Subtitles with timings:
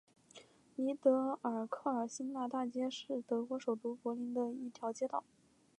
[0.77, 5.23] 尼德尔克尔新纳大街是德国首都柏林的一条街道。